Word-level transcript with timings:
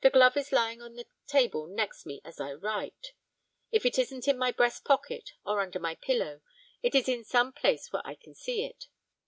The 0.00 0.10
glove 0.10 0.36
is 0.36 0.50
lying 0.50 0.82
on 0.82 0.96
the 0.96 1.06
table 1.28 1.68
next 1.68 2.06
me 2.06 2.20
as 2.24 2.40
I 2.40 2.54
write. 2.54 3.12
If 3.70 3.86
it 3.86 4.00
isn't 4.00 4.26
in 4.26 4.36
my 4.36 4.50
breast 4.50 4.84
pocket 4.84 5.30
or 5.46 5.60
under 5.60 5.78
my 5.78 5.94
pillow, 5.94 6.40
it 6.82 6.92
is 6.96 7.08
in 7.08 7.22
some 7.22 7.52
place 7.52 7.92
where 7.92 8.02
I 8.04 8.16
can 8.16 8.34
see 8.34 8.64
it. 8.64 8.88